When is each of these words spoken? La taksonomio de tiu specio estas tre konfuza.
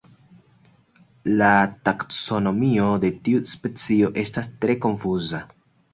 La 1.41 1.49
taksonomio 1.89 2.87
de 3.05 3.13
tiu 3.27 3.45
specio 3.53 4.11
estas 4.23 4.51
tre 4.65 4.79
konfuza. 4.87 5.43